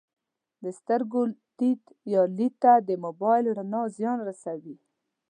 [0.63, 1.21] د سترګو
[1.59, 1.81] دید
[2.13, 4.75] یا لید ته د موبایل رڼا زیان رسوي